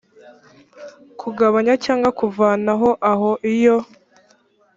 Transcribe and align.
kugabanya 1.19 1.73
cyangwa 1.85 2.09
kuvanaho 2.19 2.89
aho 3.11 3.29
iyo 3.53 3.77